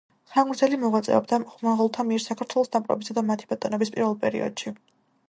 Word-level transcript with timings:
მხარგრძელი 0.27 0.77
მოღვაწეობდა 0.83 1.37
მონღოლთა 1.43 2.05
მიერ 2.07 2.23
საქართველოს 2.23 2.71
დაპყრობისა 2.77 3.17
და 3.19 3.25
მათი 3.29 3.49
ბატონობის 3.53 3.93
პირველ 3.97 4.17
პერიოდში. 4.25 4.75